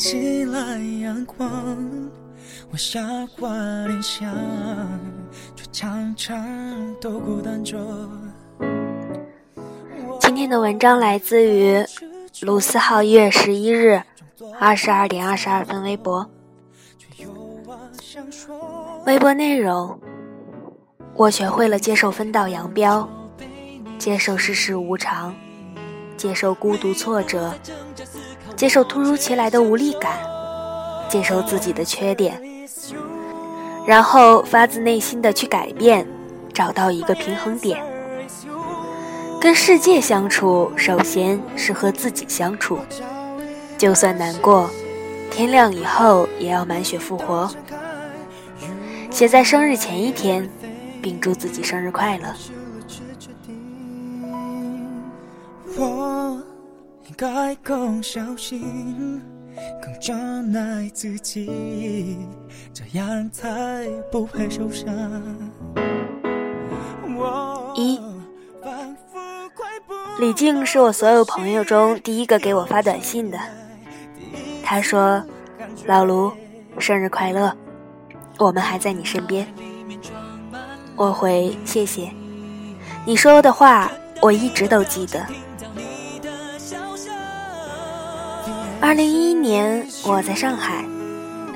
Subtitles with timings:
[0.00, 1.46] 起来阳光，
[2.70, 3.50] 我像花
[3.86, 4.34] 莲香，
[5.54, 6.42] 却常常
[6.98, 7.76] 都孤单着。
[10.18, 11.84] 今天的文章来自于
[12.40, 14.02] 卢思浩一月十一日
[14.58, 16.26] 二十二点二十二分微博。
[19.04, 20.00] 微博内容：
[21.14, 23.06] 我学会了接受分道扬镳，
[23.98, 25.34] 接受世事无常，
[26.16, 27.52] 接受孤独挫折，
[28.60, 30.18] 接受突如其来的无力感，
[31.08, 32.38] 接受自己的缺点，
[33.86, 36.06] 然后发自内心的去改变，
[36.52, 37.82] 找到一个平衡点。
[39.40, 42.78] 跟世界相处，首先是和自己相处。
[43.78, 44.68] 就算难过，
[45.30, 47.50] 天亮以后也要满血复活。
[49.10, 50.46] 写在生日前一天，
[51.00, 52.26] 并祝自己生日快乐。
[55.78, 56.38] 我
[57.06, 59.20] 应该更小心，
[59.82, 62.18] 更珍爱自己，
[62.72, 64.88] 这样才不会受伤。
[67.74, 68.00] 一。
[70.18, 73.38] 李静是我所有朋友中第一个给我发短信的。
[74.62, 75.24] 他说
[75.86, 76.30] ：“老卢，
[76.78, 77.56] 生日快乐，
[78.38, 79.46] 我们还在你身边。”
[80.94, 82.10] 我回：“谢谢。”
[83.06, 83.90] 你说的话
[84.20, 85.26] 我一直都记得。
[88.82, 90.82] 二零一一年我在上海，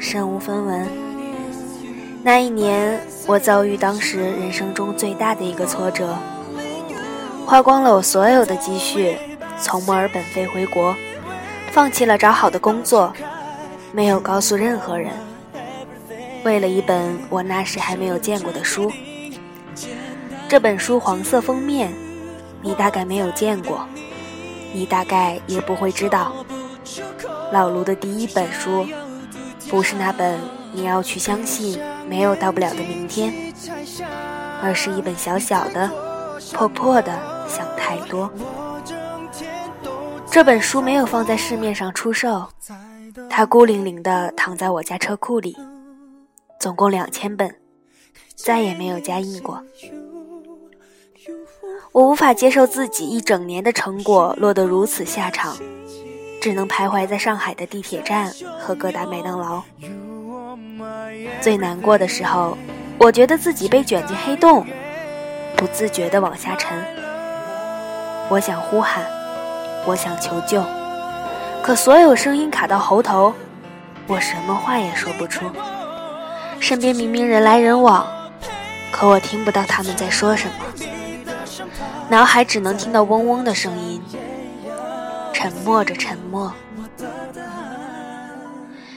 [0.00, 0.88] 身无分文。
[2.20, 6.18] 那一年我遭遇当时人生中最大的一个挫折。
[7.46, 9.16] 花光了我所有的积蓄，
[9.56, 10.96] 从墨尔本飞回国，
[11.70, 13.12] 放弃了找好的工作，
[13.92, 15.12] 没有告诉任何人。
[16.42, 18.90] 为了一本我那时还没有见过的书，
[20.48, 21.92] 这本书黄色封面，
[22.60, 23.86] 你大概没有见过，
[24.72, 26.32] 你大概也不会知道。
[27.52, 28.84] 老卢的第一本书，
[29.68, 30.40] 不是那本
[30.72, 33.32] 你要去相信没有到不了的明天，
[34.60, 35.88] 而是一本小小的、
[36.54, 37.12] 破破的。
[37.48, 38.32] 想太多。
[40.30, 42.48] 这本书没有放在市面上出售，
[43.28, 45.54] 它孤零零地躺在我家车库里，
[46.58, 47.54] 总共两千本，
[48.34, 49.62] 再也没有加印过。
[51.92, 55.54] 我无法接受自己一整年的成果落得如此下场，
[56.42, 59.62] 只能徘徊在上海的地铁站和各大麦当劳。
[61.40, 62.58] 最难过的时候，
[62.98, 64.66] 我觉得自己被卷进黑洞，
[65.56, 66.76] 不自觉地往下沉。
[68.28, 69.04] 我想呼喊，
[69.86, 70.64] 我想求救，
[71.62, 73.32] 可所有声音卡到喉头，
[74.08, 75.44] 我什么话也说不出。
[76.58, 78.04] 身边明明人来人往，
[78.90, 81.64] 可我听不到他们在说什么，
[82.08, 84.02] 脑海只能听到嗡嗡的声音，
[85.42, 86.54] 沉默着沉默。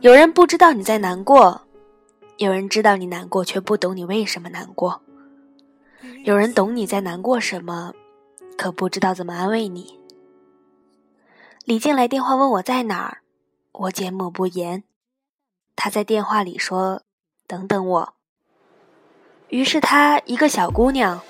[0.00, 1.62] 有人不知道你在难过，
[2.36, 5.00] 有人知道你难过却不懂你为什么难过，
[6.24, 7.94] 有人懂你在难过什么。
[8.58, 9.98] 可不知道怎么安慰你。
[11.64, 13.22] 李静来电话问我在哪儿，
[13.72, 14.84] 我缄默不言。
[15.74, 17.00] 他在电话里说
[17.48, 18.14] ：“等等我。”
[19.48, 21.22] 于是她一个小姑娘，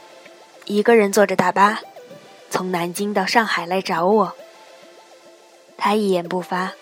[0.65, 1.78] 一个人坐着大巴，
[2.50, 4.37] 从南京到上海来找我。
[5.87, 6.73] 他一言不发，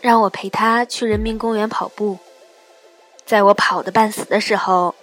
[0.00, 2.18] 让我陪他去人民公园跑步。
[3.26, 4.94] 在我跑得半死的时候，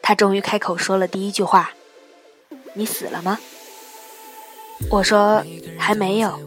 [0.00, 1.72] 他终于开口说了第一句话
[2.74, 3.40] ：“你死了吗？”
[4.88, 5.44] 我说
[5.76, 6.38] 还没有，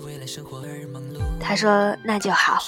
[1.42, 2.64] 他说那就好。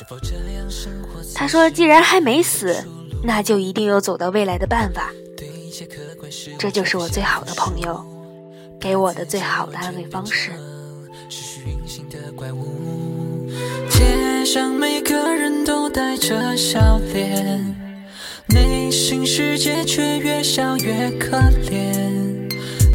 [1.33, 2.83] 他说既然还没死，
[3.23, 5.13] 那就一定有走到未来的办法。
[6.59, 8.05] 这就是我最好的朋友，
[8.81, 10.51] 给我的最好的安慰方式。
[12.09, 12.17] 街
[14.47, 17.75] 上每个人都带着笑脸，
[18.47, 21.35] 内心世界却越笑越可
[21.69, 22.47] 怜。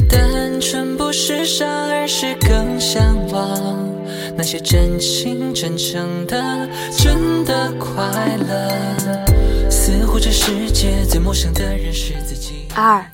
[0.08, 3.86] 单纯不是傻，而是更向往
[4.34, 6.66] 那些真心真诚的、
[6.96, 8.02] 真的快
[8.38, 9.70] 乐。
[9.70, 12.66] 似乎这世界最陌生的人是自己。
[12.74, 13.04] 二，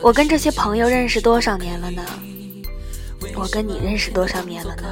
[0.00, 2.02] 我跟这些朋友认识多少年了呢？
[3.36, 4.84] 我跟你认识多少年了呢？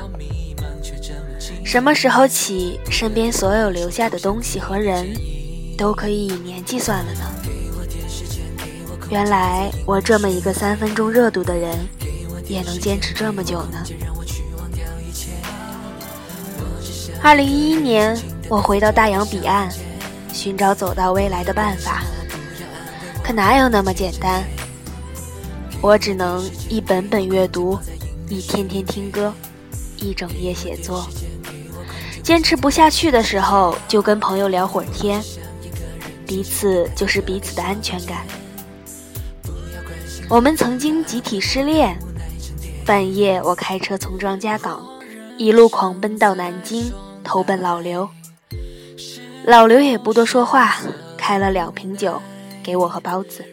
[1.71, 5.09] 什么时候起，身边所有留下的东西和人
[5.79, 7.21] 都可以以年计算了呢？
[9.09, 11.79] 原来我这么一个三分钟热度的人，
[12.49, 13.85] 也能坚持这么久呢。
[17.23, 18.19] 二零一一年，
[18.49, 19.73] 我回到大洋彼岸，
[20.33, 22.03] 寻找走到未来的办法。
[23.23, 24.43] 可哪有那么简单？
[25.81, 27.79] 我只能一本本阅读，
[28.29, 29.33] 一天天听歌，
[29.99, 31.07] 一整夜写作。
[32.23, 35.23] 坚持不下去的时候，就跟朋友聊会儿天，
[36.27, 38.25] 彼此就是彼此的安全感。
[40.29, 41.99] 我们曾经集体失恋，
[42.87, 44.87] 半夜我开车从庄家港
[45.37, 46.93] 一路狂奔到南京，
[47.25, 48.09] 投奔老刘。
[49.45, 50.77] 老刘也不多说话，
[51.17, 52.21] 开了两瓶酒
[52.63, 53.45] 给我和包子，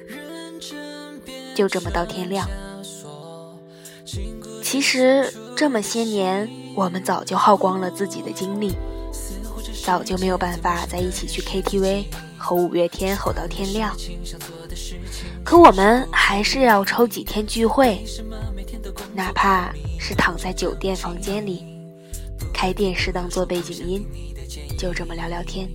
[1.55, 2.47] 就这么到天亮。
[4.61, 8.75] 其实这么些年，我们早就耗光了自己的精力，
[9.83, 12.05] 早就没有办法在一起去 KTV
[12.37, 13.97] 和五月天吼到天亮。
[15.43, 18.05] 可我们还是要抽几天聚会，
[19.15, 21.65] 哪怕是躺在酒店房间里，
[22.53, 24.05] 开电视当做背景音，
[24.77, 25.67] 就这么聊聊天，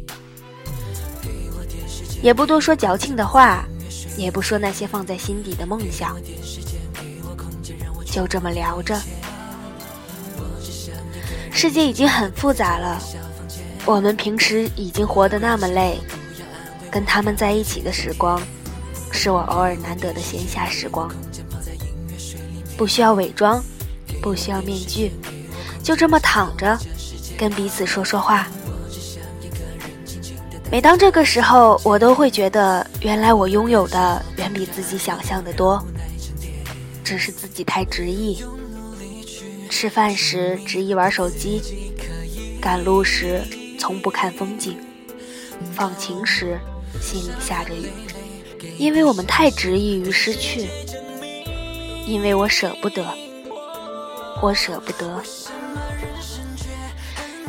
[2.22, 3.66] 也不多说矫情的话，
[4.16, 6.16] 也不说那些放在心底的梦想，
[8.06, 8.96] 就这么聊着。
[11.62, 13.00] 世界已经很复杂了，
[13.86, 15.96] 我们平时已经活得那么累，
[16.90, 18.42] 跟他们在一起的时光。
[19.12, 21.08] 是我偶尔难得的闲暇时光，
[22.76, 23.62] 不需要伪装，
[24.20, 25.12] 不需要面具，
[25.84, 26.76] 就这么躺着，
[27.38, 28.48] 跟彼此说说话。
[30.68, 35.80] 每当这个时候，我都会觉得，原来我拥有的远比自己想象的多，
[37.04, 38.42] 只是自己太执意。
[39.72, 41.62] 吃饭时执意玩手机，
[42.60, 43.40] 赶路时
[43.80, 44.76] 从不看风景，
[45.74, 46.58] 放晴时
[47.00, 47.90] 心里下着雨。
[48.76, 50.68] 因为我们太执意于失去，
[52.06, 53.02] 因为我舍不得，
[54.42, 55.22] 我舍不得。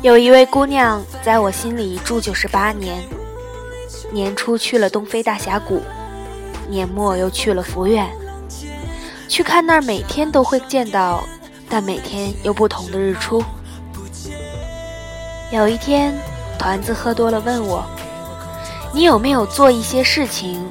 [0.02, 3.04] 有一位姑娘在我心里住就是八年，
[4.14, 5.82] 年初去了东非大峡谷，
[6.70, 8.10] 年末又去了福远，
[9.28, 11.22] 去看那儿每天都会见到，
[11.74, 13.44] 但每天有不同的日出。
[15.52, 16.14] 有一天，
[16.60, 17.84] 团子喝多了问我
[18.94, 20.64] ：“你有没有做一些事情？”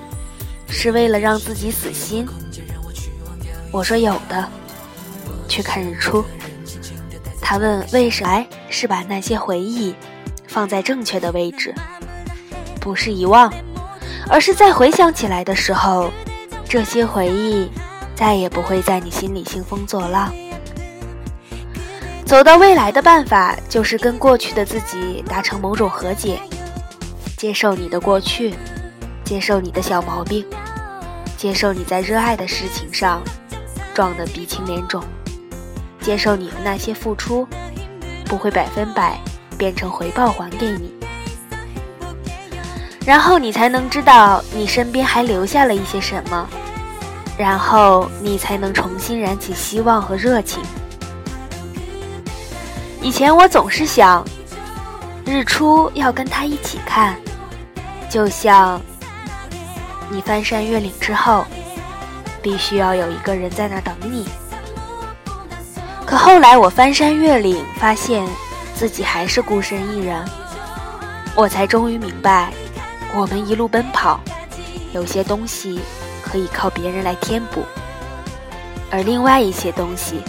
[0.71, 2.25] 是为了让自己死心，
[3.73, 4.49] 我说有的，
[5.49, 6.25] 去看日出。
[7.41, 8.47] 他问为什么？
[8.71, 9.93] 是把那些回忆
[10.47, 11.75] 放在正确的位置，
[12.81, 13.53] 不是遗忘，
[14.29, 16.13] 而是在回想起来的时候，
[16.65, 17.69] 这些回忆
[18.15, 20.33] 再也不会在你心里兴风作浪。
[22.33, 26.41] 走到未来的办法，就是跟过去的自己达成某种和解，
[27.37, 28.55] 接受你的过去，
[29.23, 30.43] 接受你的小毛病。
[31.37, 33.23] 接受你在热爱的事情上
[33.93, 35.05] 撞得鼻青脸肿，
[36.01, 37.47] 接受你的那些付出
[38.25, 39.21] 不会百分百
[39.59, 40.91] 变成回报还给你，
[43.05, 46.49] 然后你才能知道你身边还留下了一些什么，
[47.37, 50.63] 然后你才能重新燃起希望和热情。
[53.03, 54.25] 以前我总是想，
[55.27, 57.17] 日出要跟他一起看，
[58.09, 58.81] 就像。
[60.09, 61.45] 你翻山越岭之后，
[62.43, 64.29] 必须要有一个人在那等你。
[66.05, 68.25] 可后来我翻山越岭，发现
[68.75, 70.23] 自己还是孤身一人，
[71.35, 72.53] 我才终于明白，
[73.15, 74.21] 我们一路奔跑，
[74.93, 75.81] 有些东西
[76.23, 77.65] 可以靠别人来填补，
[78.91, 80.21] 而另外一些东西，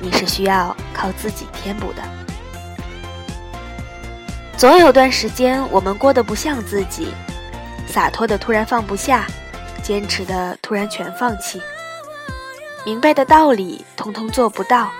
[0.00, 2.02] 你是需要靠自己填补的。
[4.56, 7.08] 总有段时间，我们过得不像自己。
[7.86, 9.26] 洒脱的突然放不下，
[9.82, 11.60] 坚持的突然全放弃，
[12.84, 14.90] 明白的道理通通做不到。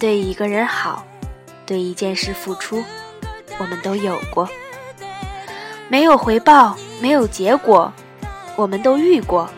[0.00, 1.04] 对一个人好，
[1.64, 2.84] 对一件事付出，
[3.58, 4.48] 我们都有过。
[5.88, 7.92] 没有回报，没有结果，
[8.54, 9.48] 我们都遇过。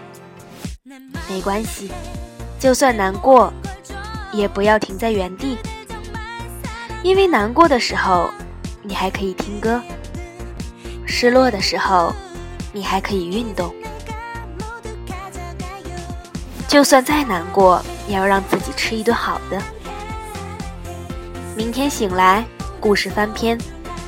[1.29, 1.91] 没关系，
[2.59, 3.53] 就算难过，
[4.33, 5.59] 也不要停在原地，
[7.03, 8.31] 因为难过的时候，
[8.83, 9.81] 你还可以听歌。
[11.07, 12.15] 失落的时候，
[12.73, 13.75] 你还可以运动。
[16.69, 19.61] 就算再难过，也要让自己吃一顿好的。
[21.57, 22.45] 明天醒来，
[22.79, 23.59] 故事翻篇，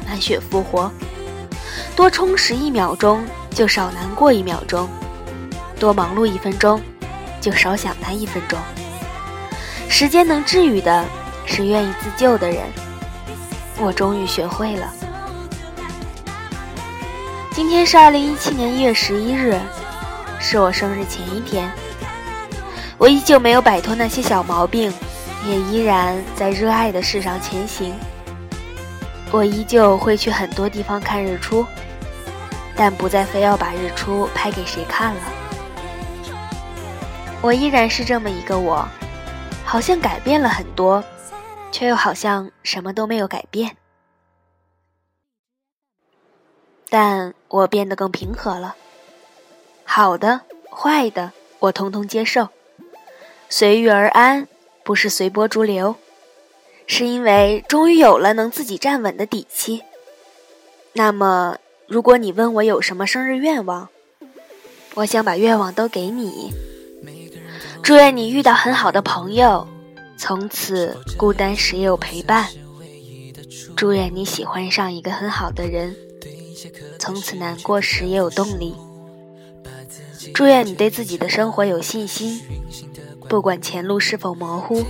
[0.06, 0.90] 满血复活。
[1.96, 4.86] 多充实一秒钟，就少难过一秒钟；
[5.78, 6.80] 多忙碌一分钟，
[7.40, 8.56] 就少想他一分钟。
[9.92, 11.04] 时间能治愈的，
[11.44, 12.60] 是愿意自救的人。
[13.78, 14.90] 我终于学会了。
[17.50, 19.60] 今天是二零一七年一月十一日，
[20.40, 21.70] 是我生日前一天。
[22.96, 24.90] 我依旧没有摆脱那些小毛病，
[25.46, 27.94] 也依然在热爱的事上前行。
[29.30, 31.66] 我依旧会去很多地方看日出，
[32.74, 35.20] 但不再非要把日出拍给谁看了。
[37.42, 38.88] 我依然是这么一个我，
[39.64, 41.02] 好像改变了很多
[41.70, 43.76] 却又好像什么都没有改变。
[46.88, 48.76] 但我变得更平和了。
[49.84, 52.48] 好的坏的我通通接受。
[53.48, 54.48] 随遇而安
[54.82, 55.96] 不是随波逐流。
[56.86, 59.82] 是因为终于有了能自己站稳的底气。
[60.92, 63.88] 那么如果你问我有什么生日愿望
[64.96, 66.71] 我想把愿望都给你。
[67.82, 69.66] 祝愿你遇到很好的朋友，
[70.16, 72.48] 从此孤单时也有陪伴。
[73.76, 75.94] 祝愿你喜欢上一个很好的人，
[76.98, 78.74] 从此难过时也有动力。
[80.32, 82.40] 祝愿你对自己的生活有信心，
[83.28, 84.84] 不管前路是否模糊。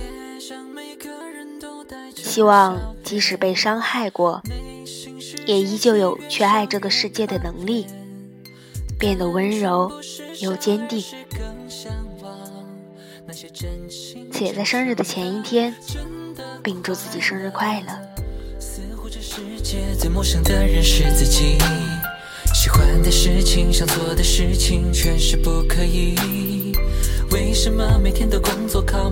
[2.15, 4.41] 希望即使被伤害过。
[5.45, 7.85] 也依旧有去爱这个世界的能力，
[8.97, 9.91] 变得温柔
[10.39, 11.03] 又坚定。
[14.31, 15.73] 且在生日的前一天，
[16.63, 17.87] 并祝自己生日快乐。
[22.53, 26.15] 喜欢的事情，想做的事情，全是不可以。
[27.31, 29.11] 为什么每天都工作靠？